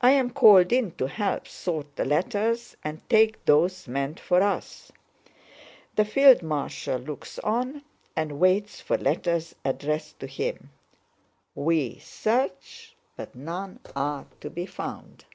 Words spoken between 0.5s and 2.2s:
in to help sort the